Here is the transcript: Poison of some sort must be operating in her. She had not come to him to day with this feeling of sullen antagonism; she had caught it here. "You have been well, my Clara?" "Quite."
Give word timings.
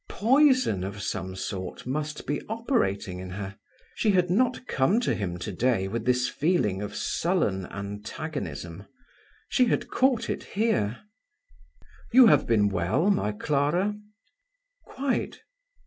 Poison 0.09 0.83
of 0.83 0.99
some 0.99 1.35
sort 1.35 1.85
must 1.85 2.25
be 2.25 2.41
operating 2.49 3.19
in 3.19 3.29
her. 3.29 3.59
She 3.93 4.09
had 4.09 4.31
not 4.31 4.65
come 4.65 4.99
to 4.99 5.13
him 5.13 5.37
to 5.37 5.51
day 5.51 5.87
with 5.87 6.05
this 6.05 6.27
feeling 6.27 6.81
of 6.81 6.95
sullen 6.95 7.67
antagonism; 7.67 8.87
she 9.47 9.65
had 9.67 9.89
caught 9.91 10.27
it 10.27 10.41
here. 10.41 11.03
"You 12.11 12.25
have 12.25 12.47
been 12.47 12.69
well, 12.69 13.11
my 13.11 13.31
Clara?" 13.31 13.95
"Quite." 14.87 15.41